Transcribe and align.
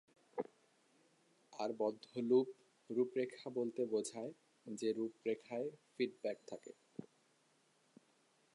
আর 1.53 1.69
বদ্ধ 1.79 2.05
লুপ 2.21 2.47
রূপরেখা 2.89 3.47
বলতে 3.49 3.81
বোঝায় 3.85 4.31
যে 4.65 4.89
রূপরেখায় 4.93 5.67
ফিডব্যাক 5.93 6.37
থাকে। 6.47 6.71